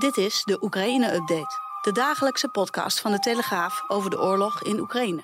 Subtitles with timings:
[0.00, 5.20] Dit is de Oekraïne-update, de dagelijkse podcast van de Telegraaf over de oorlog in Oekraïne.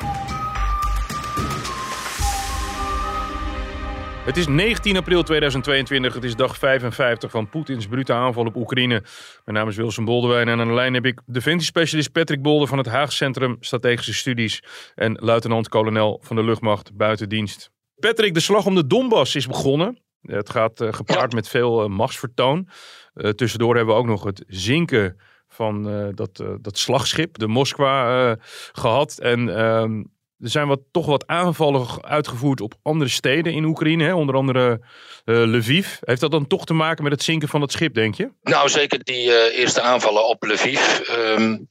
[4.24, 9.02] Het is 19 april 2022, het is dag 55 van Poetins brute aanval op Oekraïne.
[9.44, 12.78] Mijn naam is Wilson Boldewijn en aan de lijn heb ik defensiespecialist Patrick Bolder van
[12.78, 14.62] het Haag Centrum Strategische Studies
[14.94, 17.70] en luitenant-kolonel van de luchtmacht buitendienst.
[17.94, 20.04] Patrick, de slag om de Donbass is begonnen.
[20.20, 22.68] Het gaat uh, gepaard met veel uh, machtsvertoon.
[23.16, 25.82] Uh, tussendoor hebben we ook nog het zinken van
[26.14, 28.36] dat, dat slagschip, de Moskwa,
[28.72, 29.18] gehad.
[29.18, 29.98] En ehm,
[30.38, 34.14] er zijn wat, toch wat aanvallen uitgevoerd op andere steden in Oekraïne, hè?
[34.14, 34.80] onder andere
[35.24, 35.96] Lviv.
[36.00, 38.30] Heeft dat dan toch te maken met het zinken van het schip, denk je?
[38.42, 40.98] Nou, zeker die eerste aanvallen op Lviv.
[41.38, 41.68] Um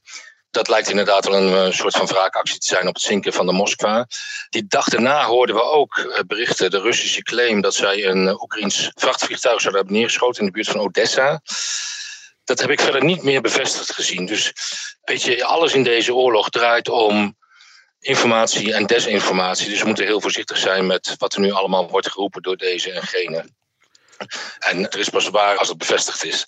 [0.56, 3.52] dat lijkt inderdaad wel een, soort van wraakactie te zijn op het zinken van de
[3.52, 4.06] Moskva.
[4.48, 8.42] Die dag daarna hoorden we ook eh, berichten, de Russische claim dat zij een uh,
[8.42, 11.40] Oekraïns vrachtvliegtuig zouden hebben neergeschoten in de buurt van Odessa.
[12.44, 14.26] Dat heb ik verder niet meer bevestigd gezien.
[14.26, 14.52] Dus
[15.04, 17.36] weet je, alles in deze oorlog draait om
[18.00, 19.68] informatie en desinformatie.
[19.68, 22.92] Dus we moeten heel voorzichtig zijn met wat er nu allemaal wordt geroepen door deze
[22.92, 23.50] en gene.
[24.58, 26.46] En er is pas waar als het bevestigd is.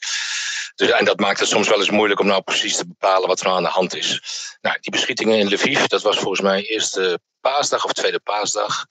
[0.79, 3.39] Dus, en dat maakt het soms wel eens moeilijk om nou precies te bepalen wat
[3.39, 4.21] er nou aan de hand is.
[4.61, 8.87] Nou, die beschietingen in Lviv, dat was volgens mij eerste paasdag of tweede paasdag.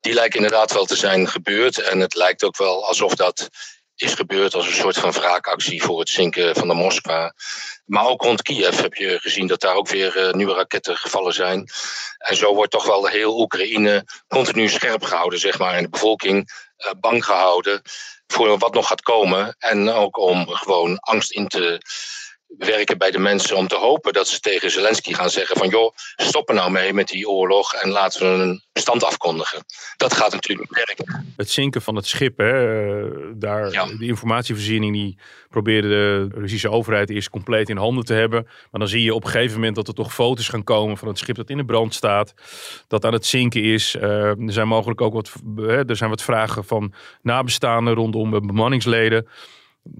[0.00, 1.78] Die lijken inderdaad wel te zijn gebeurd.
[1.78, 3.48] En het lijkt ook wel alsof dat
[3.96, 7.34] is gebeurd als een soort van wraakactie voor het zinken van de Moskwa.
[7.84, 11.34] Maar ook rond Kiev heb je gezien dat daar ook weer uh, nieuwe raketten gevallen
[11.34, 11.68] zijn.
[12.18, 15.74] En zo wordt toch wel heel Oekraïne continu scherp gehouden, zeg maar.
[15.74, 17.82] En de bevolking uh, bang gehouden
[18.32, 19.56] voor wat nog gaat komen.
[19.58, 21.80] En ook om gewoon angst in te
[22.58, 25.94] werken bij de mensen om te hopen dat ze tegen Zelensky gaan zeggen van joh,
[26.16, 29.64] stop er nou mee met die oorlog en laten we een stand afkondigen.
[29.96, 31.34] Dat gaat natuurlijk werken.
[31.36, 37.10] Het zinken van het schip, hè, eh, daar, de informatievoorziening die probeerde de Russische overheid
[37.10, 38.42] eerst compleet in handen te hebben.
[38.44, 41.08] Maar dan zie je op een gegeven moment dat er toch foto's gaan komen van
[41.08, 42.34] het schip dat in de brand staat,
[42.88, 43.94] dat aan het zinken is.
[43.94, 45.32] Uh, er zijn mogelijk ook wat,
[45.88, 49.26] er zijn wat vragen van nabestaanden rondom bemanningsleden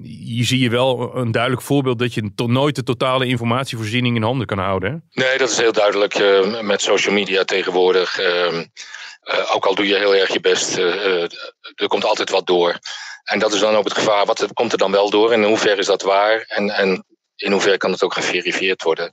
[0.03, 4.47] hier zie je wel een duidelijk voorbeeld dat je nooit de totale informatievoorziening in handen
[4.47, 5.09] kan houden.
[5.10, 8.20] Nee, dat is heel duidelijk uh, met social media tegenwoordig.
[8.20, 12.78] Uh, uh, ook al doe je heel erg je best, er komt altijd wat door.
[13.25, 14.26] En dat is dan ook het gevaar.
[14.26, 16.44] Wat komt er dan wel door en in hoeverre is dat waar?
[16.49, 17.04] En, en
[17.37, 19.12] in hoeverre kan het ook geverifieerd worden?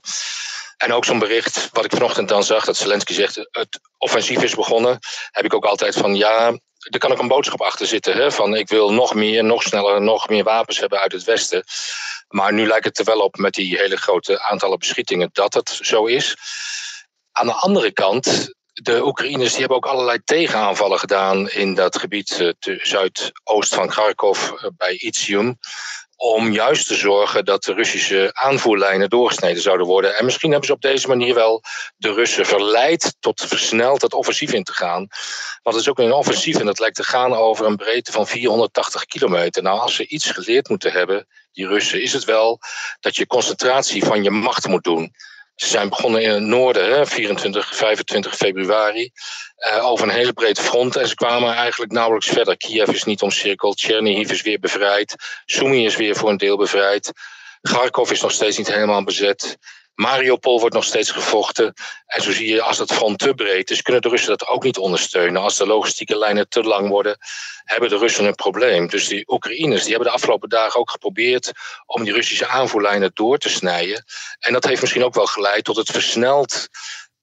[0.76, 4.54] En ook zo'n bericht, wat ik vanochtend dan zag, dat Zelensky zegt: het offensief is
[4.54, 4.98] begonnen.
[5.30, 6.58] Heb ik ook altijd van ja,
[6.88, 8.16] er kan ook een boodschap achter zitten.
[8.16, 11.64] Hè, van ik wil nog meer, nog sneller, nog meer wapens hebben uit het Westen.
[12.28, 15.78] Maar nu lijkt het er wel op met die hele grote aantallen beschietingen dat het
[15.82, 16.36] zo is.
[17.32, 22.38] Aan de andere kant, de Oekraïners die hebben ook allerlei tegenaanvallen gedaan in dat gebied
[22.40, 25.58] uh, zuidoost van Kharkov uh, bij Izium
[26.22, 30.16] om juist te zorgen dat de Russische aanvoerlijnen doorgesneden zouden worden.
[30.16, 31.62] En misschien hebben ze op deze manier wel
[31.96, 35.08] de Russen verleid tot versneld het offensief in te gaan.
[35.62, 38.26] Want het is ook een offensief en dat lijkt te gaan over een breedte van
[38.26, 39.62] 480 kilometer.
[39.62, 42.60] Nou, als ze iets geleerd moeten hebben, die Russen, is het wel
[43.00, 45.14] dat je concentratie van je macht moet doen.
[45.60, 49.10] Ze zijn begonnen in het noorden, hè, 24, 25 februari,
[49.58, 50.96] uh, over een hele breed front.
[50.96, 52.56] En ze kwamen eigenlijk nauwelijks verder.
[52.56, 57.12] Kiev is niet omcirkeld, Chernihiv is weer bevrijd, Sumy is weer voor een deel bevrijd.
[57.60, 59.56] Kharkov is nog steeds niet helemaal bezet.
[60.00, 61.74] Mariupol wordt nog steeds gevochten.
[62.06, 64.62] En zo zie je, als het front te breed is, kunnen de Russen dat ook
[64.62, 65.42] niet ondersteunen.
[65.42, 67.18] Als de logistieke lijnen te lang worden,
[67.64, 68.88] hebben de Russen een probleem.
[68.88, 71.52] Dus die Oekraïners die hebben de afgelopen dagen ook geprobeerd
[71.86, 74.04] om die Russische aanvoerlijnen door te snijden.
[74.38, 76.68] En dat heeft misschien ook wel geleid tot het versneld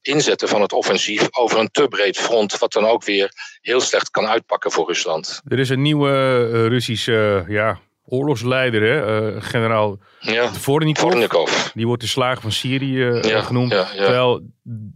[0.02, 4.10] inzetten van het offensief over een te breed front, wat dan ook weer heel slecht
[4.10, 5.42] kan uitpakken voor Rusland.
[5.48, 6.12] Er is een nieuwe
[6.52, 7.80] uh, Russische ja,
[8.10, 9.22] oorlogsleider, hè?
[9.22, 11.52] Uh, generaal ja, Vornikov.
[11.74, 13.72] Die wordt de slager van Syrië uh, ja, genoemd.
[13.72, 14.42] Ja, Terwijl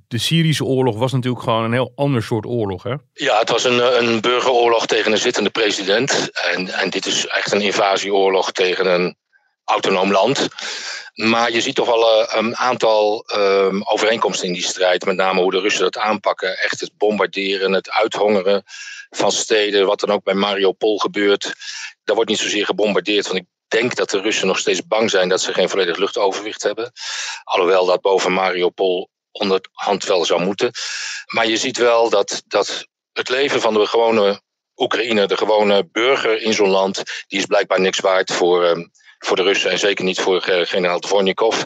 [0.07, 2.83] de Syrische oorlog was natuurlijk gewoon een heel ander soort oorlog.
[2.83, 2.95] Hè?
[3.13, 6.29] Ja, het was een, een burgeroorlog tegen een zittende president.
[6.53, 9.15] En, en dit is echt een invasieoorlog tegen een
[9.65, 10.47] autonoom land.
[11.13, 15.05] Maar je ziet toch wel uh, een aantal um, overeenkomsten in die strijd.
[15.05, 16.57] Met name hoe de Russen dat aanpakken.
[16.57, 18.63] Echt het bombarderen, het uithongeren
[19.09, 19.85] van steden.
[19.85, 21.53] Wat dan ook bij Mariupol gebeurt.
[22.03, 23.27] Daar wordt niet zozeer gebombardeerd.
[23.27, 26.63] Want ik denk dat de Russen nog steeds bang zijn dat ze geen volledig luchtoverwicht
[26.63, 26.91] hebben.
[27.43, 30.71] Alhoewel dat boven Mariupol onderhand wel zou moeten.
[31.25, 34.41] Maar je ziet wel dat, dat het leven van de gewone
[34.75, 38.91] Oekraïne, de gewone burger in zo'n land, die is blijkbaar niks waard voor, um,
[39.25, 41.63] voor de Russen en zeker niet voor generaal Dvornikov.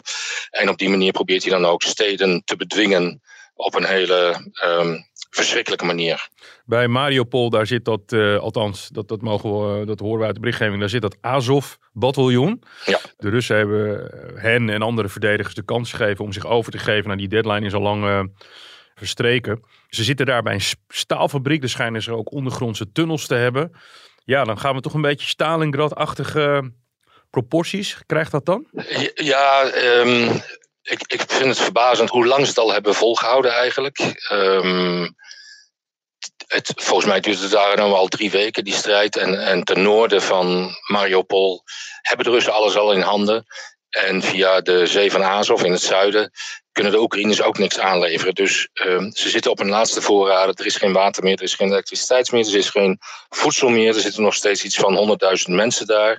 [0.50, 3.20] En op die manier probeert hij dan ook steden te bedwingen
[3.54, 6.28] op een hele um, verschrikkelijke manier.
[6.64, 10.34] Bij Mariupol, daar zit dat, uh, althans, dat, dat, mogen we, dat horen we uit
[10.34, 12.62] de berichtgeving, daar zit dat Azov-bataljon.
[12.84, 12.98] Ja.
[13.16, 17.06] De Russen hebben hen en andere verdedigers de kans gegeven om zich over te geven.
[17.06, 18.30] Nou, die deadline is al lang
[18.94, 19.64] verstreken.
[19.88, 21.62] Ze zitten daar bij een staalfabriek.
[21.62, 23.72] Er schijnen ze ook ondergrondse tunnels te hebben.
[24.24, 26.72] Ja, dan gaan we toch een beetje Stalingrad-achtige
[27.40, 27.96] proporties.
[28.06, 28.66] Krijgt dat dan?
[29.14, 30.42] Ja, um,
[30.82, 33.98] ik, ik vind het verbazend hoe lang ze het al hebben volgehouden eigenlijk.
[34.32, 35.14] Um,
[36.46, 39.16] het, volgens mij duurt het daar nu al drie weken, die strijd.
[39.16, 41.62] En, en ten noorden van Mariupol
[42.02, 43.46] hebben de Russen alles al in handen.
[43.88, 46.30] En via de zee van Azov in het zuiden
[46.72, 48.34] kunnen de Oekraïners ook niks aanleveren.
[48.34, 50.54] Dus um, ze zitten op een laatste voorraden.
[50.54, 52.98] Er is geen water meer, er is geen elektriciteit meer, er is geen
[53.28, 53.94] voedsel meer.
[53.94, 55.18] Er zitten nog steeds iets van
[55.48, 56.16] 100.000 mensen daar.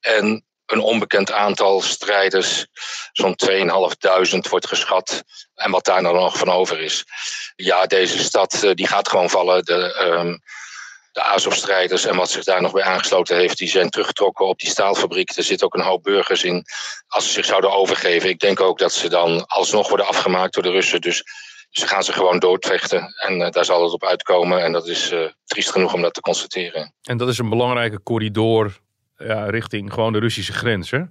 [0.00, 2.66] En een onbekend aantal strijders,
[3.12, 5.22] zo'n 2500 wordt geschat.
[5.54, 7.04] En wat daar nou nog van over is.
[7.56, 9.64] Ja, deze stad eh, die gaat gewoon vallen.
[9.64, 10.40] De, um,
[11.12, 14.70] de Azov-strijders en wat zich daar nog bij aangesloten heeft, die zijn teruggetrokken op die
[14.70, 15.36] staalfabriek.
[15.36, 16.64] Er zitten ook een hoop burgers in.
[17.06, 20.62] Als ze zich zouden overgeven, ik denk ook dat ze dan alsnog worden afgemaakt door
[20.62, 21.00] de Russen.
[21.00, 21.24] Dus
[21.70, 23.14] ze gaan ze gewoon doodvechten.
[23.16, 24.62] En uh, daar zal het op uitkomen.
[24.62, 26.94] En dat is uh, triest genoeg om dat te constateren.
[27.02, 28.78] En dat is een belangrijke corridor
[29.18, 31.02] ja, richting gewoon de Russische grens, hè?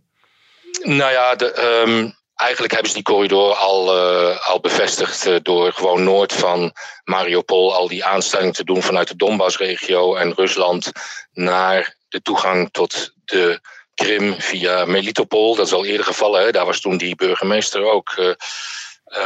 [0.83, 5.74] Nou ja, de, um, eigenlijk hebben ze die corridor al, uh, al bevestigd uh, door
[5.74, 6.74] gewoon noord van
[7.04, 10.92] Mariupol al die aanstellingen te doen vanuit de Donbass-regio en Rusland
[11.33, 13.59] naar de toegang tot de
[13.94, 15.56] Krim via Melitopol.
[15.56, 16.42] Dat is al eerder gevallen.
[16.42, 16.51] Hè?
[16.51, 18.33] Daar was toen die burgemeester ook uh,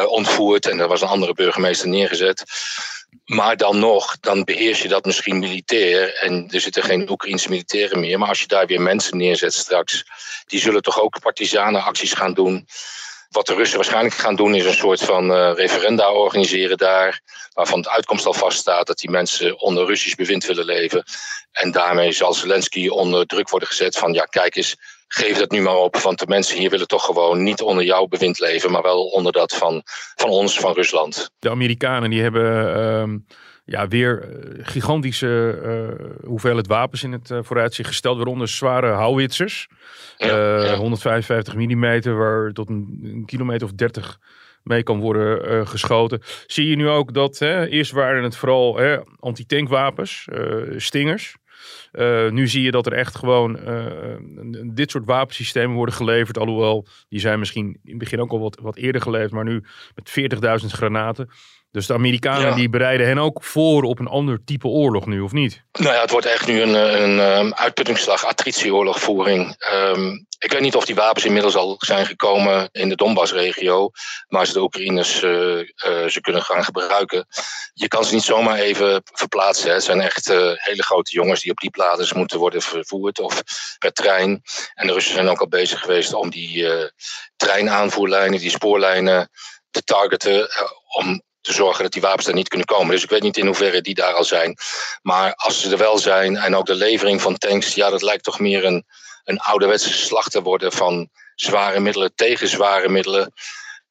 [0.06, 2.44] ontvoerd en er was een andere burgemeester neergezet.
[3.26, 6.16] Maar dan nog, dan beheers je dat misschien militair.
[6.16, 8.20] En er zitten geen Oekraïnse militairen meer.
[8.20, 10.06] Maar als je daar weer mensen neerzet straks,
[10.46, 12.68] die zullen toch ook partisanenacties gaan doen.
[13.30, 17.22] Wat de Russen waarschijnlijk gaan doen, is een soort van uh, referenda organiseren daar.
[17.54, 21.04] Waarvan de uitkomst al vaststaat dat die mensen onder Russisch bewind willen leven.
[21.52, 24.76] En daarmee zal Zelensky onder druk worden gezet van ja, kijk eens,
[25.14, 25.98] geef dat nu maar op.
[25.98, 29.32] Want de mensen hier willen toch gewoon niet onder jouw bewind leven, maar wel onder
[29.32, 29.82] dat van,
[30.16, 31.30] van ons, van Rusland.
[31.40, 32.44] De Amerikanen die hebben
[32.78, 33.36] uh,
[33.66, 39.68] ja, weer gigantische uh, hoeveelheid wapens in het uh, vooruitzicht gesteld, waaronder zware houwitsers.
[40.18, 40.76] Ja, ja.
[40.76, 44.20] 155 mm, waar tot een, een, kilometer of 30
[44.64, 46.22] mee kan worden uh, geschoten.
[46.48, 48.80] Zie je nu ook dat, hè, eerst waren het vooral
[49.20, 50.28] antitankwapens,
[50.78, 51.36] stingers.
[51.94, 54.16] Uh, nu zie je dat er echt gewoon uh,
[54.74, 56.38] dit soort wapensystemen worden geleverd.
[56.38, 59.32] Alhoewel, die zijn misschien in het begin ook al wat, wat eerder geleverd.
[59.32, 59.64] Maar nu
[59.96, 61.30] met 40.000 granaten.
[61.72, 62.56] Dus de Amerikanen ja.
[62.56, 65.64] die bereiden hen ook voor op een ander type oorlog nu, of niet?
[65.72, 69.56] Nou ja, het wordt echt nu een, een, een uitputtingsslag, attritieoorlogvoering.
[69.74, 73.90] Um, ik weet niet of die wapens inmiddels al zijn gekomen in de Donbass-regio,
[74.28, 75.66] maar ze de Oekraïners uh, uh,
[76.08, 77.28] ze kunnen gaan gebruiken.
[77.74, 79.68] Je kan ze niet zomaar even verplaatsen.
[79.68, 79.74] Hè.
[79.74, 83.44] Het zijn echt uh, hele grote jongens die op diepladers moeten worden vervoerd of
[83.80, 84.42] per trein.
[84.74, 86.68] En de Russen zijn ook al bezig geweest om die
[87.36, 89.30] treinaanvoerlijnen, die spoorlijnen
[89.72, 90.50] te targeten,
[90.98, 92.92] om te zorgen dat die wapens er niet kunnen komen.
[92.92, 94.58] Dus ik weet niet in hoeverre die daar al zijn.
[95.02, 98.24] Maar als ze er wel zijn en ook de levering van tanks, ja, dat lijkt
[98.24, 98.86] toch meer een,
[99.24, 103.34] een ouderwetse slag te worden van zware middelen tegen zware middelen.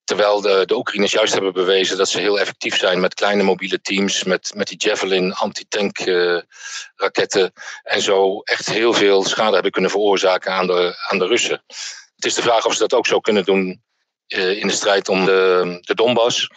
[0.05, 3.81] Terwijl de, de Oekraïners juist hebben bewezen dat ze heel effectief zijn met kleine mobiele
[3.81, 6.41] teams, met, met die Javelin anti-tank uh,
[6.96, 7.53] raketten.
[7.82, 11.62] En zo echt heel veel schade hebben kunnen veroorzaken aan de, aan de Russen.
[12.14, 13.82] Het is de vraag of ze dat ook zo kunnen doen
[14.29, 16.48] uh, in de strijd om de, de Donbass.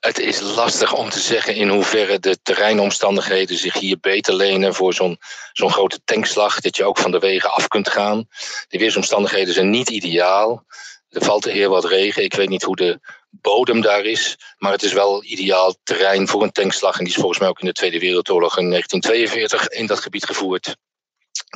[0.00, 4.94] Het is lastig om te zeggen in hoeverre de terreinomstandigheden zich hier beter lenen voor
[4.94, 5.18] zo'n
[5.52, 6.60] zo'n grote tankslag.
[6.60, 8.28] Dat je ook van de wegen af kunt gaan.
[8.68, 10.64] De weersomstandigheden zijn niet ideaal.
[11.08, 12.22] Er valt heel wat regen.
[12.22, 13.00] Ik weet niet hoe de
[13.30, 14.36] bodem daar is.
[14.58, 16.98] Maar het is wel ideaal terrein voor een tankslag.
[16.98, 20.24] En die is volgens mij ook in de Tweede Wereldoorlog in 1942 in dat gebied
[20.24, 20.76] gevoerd.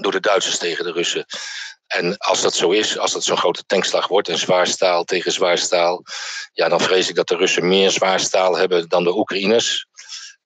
[0.00, 1.24] Door de Duitsers tegen de Russen.
[1.86, 5.32] En als dat zo is, als dat zo'n grote tankslag wordt en zwaar staal tegen
[5.32, 6.04] zwaar staal,
[6.52, 9.86] ja, dan vrees ik dat de Russen meer zwaar staal hebben dan de Oekraïners.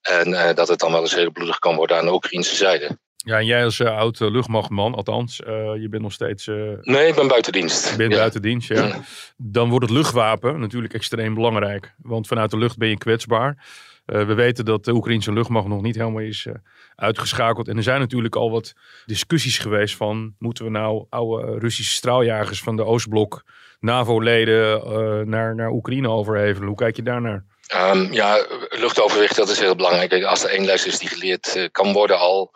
[0.01, 2.99] En uh, dat het dan wel eens heel bloedig kan worden aan de Oekraïnse zijde.
[3.17, 6.47] Ja, en jij als uh, oud uh, luchtmachtman, althans, je bent nog steeds...
[6.81, 7.91] nee, ik ben buiten dienst.
[7.91, 8.19] Je bent ja.
[8.19, 8.87] buiten dienst, ja.
[8.87, 9.01] ja.
[9.37, 11.95] Dan wordt het luchtwapen natuurlijk extreem belangrijk.
[12.03, 13.65] Want vanuit de lucht ben je kwetsbaar.
[14.07, 16.55] Uh, we weten dat de Oekraïnse luchtmacht nog niet helemaal is uh,
[16.95, 17.69] uitgeschakeld.
[17.69, 20.35] En er zijn natuurlijk al wat discussies geweest van...
[20.39, 23.45] moeten we nou oude Russische straaljagers van de Oostblok...
[23.81, 26.69] NAVO-leden uh, naar, naar Oekraïne overhevelen?
[26.69, 27.45] Hoe kijk je daarnaar?
[27.75, 30.25] Um, ja, luchtoverwicht, dat is heel belangrijk.
[30.25, 32.53] Als er één les is die geleerd kan worden al,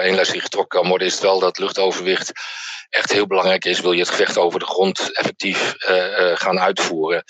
[0.00, 2.32] één les die getrokken kan worden, is het wel dat luchtoverwicht
[2.90, 6.60] echt heel belangrijk is, wil je het gevecht over de grond effectief uh, uh, gaan
[6.60, 7.24] uitvoeren.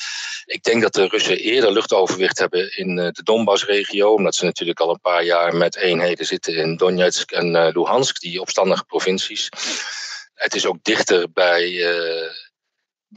[0.44, 4.80] Ik denk dat de Russen eerder luchtoverwicht hebben in uh, de Donbass-regio, omdat ze natuurlijk
[4.80, 9.48] al een paar jaar met eenheden zitten in Donetsk en Luhansk, die opstandige provincies.
[10.34, 11.70] Het is ook dichter bij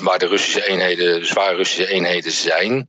[0.04, 2.88] waar de Russische eenheden, de zware Russische eenheden zijn.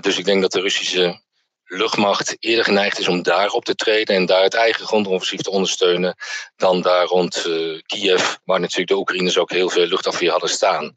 [0.00, 1.20] dus ik denk dat de Russische
[1.64, 5.50] luchtmacht eerder geneigd is om daar op te treden en daar het eigen grondoffensief te
[5.50, 6.16] ondersteunen
[6.56, 7.46] dan daar rond
[7.86, 10.94] Kiev, waar natuurlijk de Oekraïners ook heel veel luchtafweer hadden staan.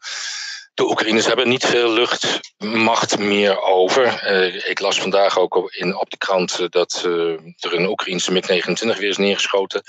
[0.80, 4.32] De Oekraïners hebben niet veel luchtmacht meer over.
[4.32, 8.32] Uh, ik las vandaag ook in, op de krant uh, dat uh, er een Oekraïnse
[8.32, 9.82] MiG-29 weer is neergeschoten.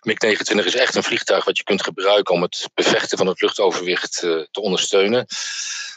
[0.00, 4.18] MiG-29 is echt een vliegtuig wat je kunt gebruiken om het bevechten van het luchtoverwicht
[4.20, 5.26] te ondersteunen.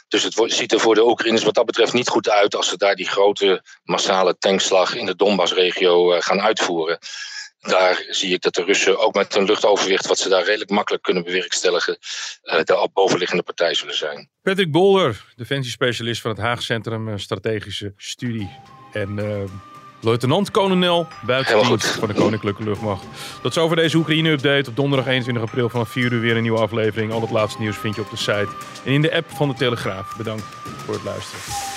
[0.08, 2.76] Dus het ziet er voor de Oekraïners wat dat betreft niet goed uit als ze
[2.76, 6.98] daar die grote massale tankslag in de Donbass-regio gaan uitvoeren
[7.66, 11.02] daar zie ik dat de Russen ook met een luchtoverwicht, wat ze daar redelijk makkelijk
[11.02, 11.98] kunnen bewerkstelligen,
[12.44, 14.28] uh, de bovenliggende partij zullen zijn.
[14.42, 18.50] Patrick Bolder, defensiespecialist van het Haag Centrum Strategische Studie.
[18.92, 19.42] En uh,
[20.00, 23.04] luitenant-kolonel buitendienst van de Koninklijke Luchtmacht.
[23.42, 24.70] Tot zover deze Oekraïne-update.
[24.70, 27.12] Op donderdag 21 april vanaf 4 uur weer een nieuwe aflevering.
[27.12, 28.48] Al het laatste nieuws vind je op de site
[28.84, 30.16] en in de app van de Telegraaf.
[30.16, 30.44] Bedankt
[30.84, 31.75] voor het luisteren.